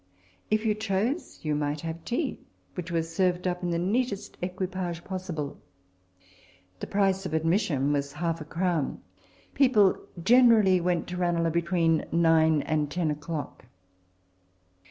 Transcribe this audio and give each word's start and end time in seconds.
If 0.49 0.65
you 0.65 0.73
chose, 0.73 1.37
you 1.43 1.53
might 1.53 1.81
have 1.81 2.03
tea, 2.03 2.39
which 2.73 2.89
was 2.91 3.13
served 3.15 3.47
up 3.47 3.61
in 3.61 3.69
the 3.69 3.77
neatest 3.77 4.35
equi 4.41 4.65
page 4.65 5.03
possible. 5.03 5.61
The 6.79 6.87
price 6.87 7.23
of 7.27 7.35
admission 7.35 7.93
was 7.93 8.13
half 8.13 8.41
a 8.41 8.45
crown. 8.45 8.99
People 9.53 9.95
generally 10.23 10.81
went 10.81 11.05
to 11.09 11.17
Ranelagh 11.17 11.51
between 11.53 12.07
nine 12.11 12.63
and 12.63 12.89
ten 12.89 13.11
o'clock. 13.11 13.65